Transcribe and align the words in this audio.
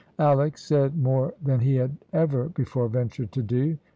Alick 0.17 0.57
said 0.57 0.97
more 0.97 1.35
than 1.43 1.59
he 1.59 1.75
had 1.75 1.95
ever 2.11 2.49
before 2.49 2.87
ventured 2.89 3.31
to 3.33 3.43
do. 3.43 3.77